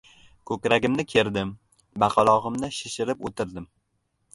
[0.51, 1.53] Ko‘kragimni kerdim,
[2.07, 3.75] baqalog‘imni shishirib o‘tirdim.